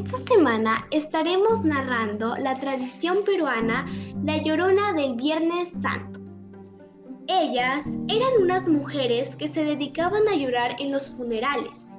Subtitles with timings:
[0.00, 3.84] esta semana estaremos narrando la tradición peruana
[4.24, 6.20] La Llorona del Viernes Santo.
[7.28, 11.92] Ellas eran unas mujeres que se dedicaban a llorar en los funerales.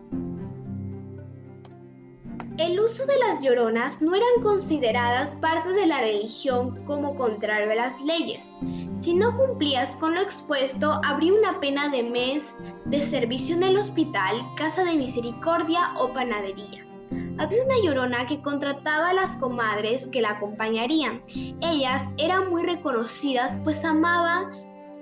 [2.58, 7.76] El uso de las lloronas no eran consideradas parte de la religión como contrario a
[7.76, 8.52] las leyes.
[8.99, 12.55] Si no cumplías con lo expuesto, habría una pena de mes
[12.86, 16.91] de servicio en el hospital, casa de misericordia o panadería.
[17.38, 21.22] Había una llorona que contrataba a las comadres que la acompañarían.
[21.62, 24.52] Ellas eran muy reconocidas pues amaban,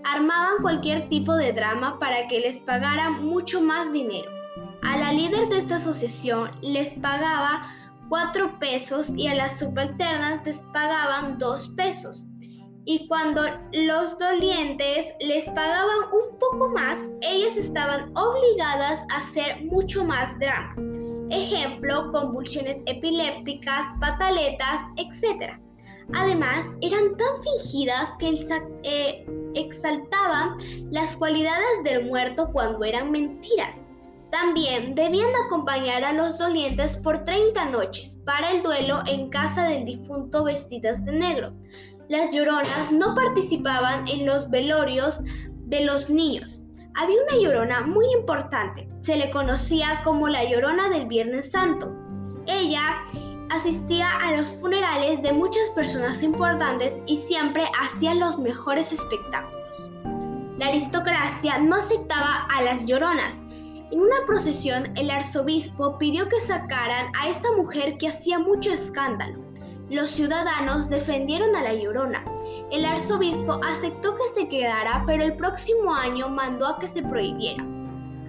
[0.03, 4.31] armaban cualquier tipo de drama para que les pagaran mucho más dinero.
[4.83, 7.61] A la líder de esta asociación les pagaba
[8.09, 12.25] 4 pesos y a las subalternas les pagaban 2 pesos.
[12.85, 16.28] Y cuando los dolientes les pagaban un
[16.67, 20.75] más, ellas estaban obligadas a hacer mucho más drama.
[21.29, 25.53] Ejemplo, convulsiones epilépticas, pataletas, etc.
[26.13, 28.43] Además, eran tan fingidas que
[28.83, 30.57] eh, exaltaban
[30.91, 33.85] las cualidades del muerto cuando eran mentiras.
[34.31, 39.85] También debían acompañar a los dolientes por 30 noches para el duelo en casa del
[39.85, 41.53] difunto vestidas de negro.
[42.09, 45.23] Las lloronas no participaban en los velorios
[45.69, 46.63] de los niños.
[46.95, 48.89] Había una llorona muy importante.
[49.01, 51.95] Se le conocía como la llorona del Viernes Santo.
[52.45, 53.03] Ella
[53.49, 59.89] asistía a los funerales de muchas personas importantes y siempre hacía los mejores espectáculos.
[60.57, 63.45] La aristocracia no aceptaba a las lloronas
[63.91, 69.39] en una procesión, el arzobispo pidió que sacaran a esa mujer que hacía mucho escándalo.
[69.89, 72.23] Los ciudadanos defendieron a la llorona.
[72.71, 77.65] El arzobispo aceptó que se quedara, pero el próximo año mandó a que se prohibiera.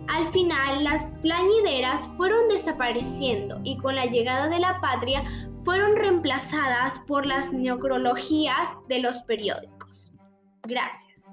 [0.09, 5.23] Al final, las plañideras fueron desapareciendo y con la llegada de la patria
[5.65, 10.13] fueron reemplazadas por las necrologías de los periódicos.
[10.63, 11.27] Gracias.